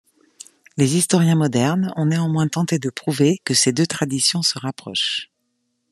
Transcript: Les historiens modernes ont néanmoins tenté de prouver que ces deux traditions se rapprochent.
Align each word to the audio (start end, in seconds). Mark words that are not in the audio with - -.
Les 0.77 0.95
historiens 0.97 1.35
modernes 1.35 1.93
ont 1.95 2.07
néanmoins 2.07 2.47
tenté 2.47 2.79
de 2.79 2.89
prouver 2.89 3.37
que 3.45 3.53
ces 3.53 3.71
deux 3.71 3.85
traditions 3.85 4.41
se 4.41 4.57
rapprochent. 4.57 5.29